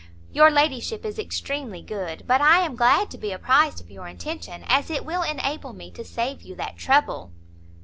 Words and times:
"Your 0.33 0.49
ladyship 0.49 1.05
is 1.05 1.19
extremely 1.19 1.83
good! 1.83 2.23
but 2.25 2.41
I 2.41 2.61
am 2.61 2.75
glad 2.75 3.11
to 3.11 3.19
be 3.19 3.31
apprized 3.31 3.79
of 3.81 3.91
your 3.91 4.07
intention, 4.07 4.63
as 4.67 4.89
it 4.89 5.05
will 5.05 5.21
enable 5.21 5.73
me 5.73 5.91
to 5.91 6.03
save 6.03 6.41
you 6.41 6.55
that 6.55 6.75
trouble." 6.75 7.29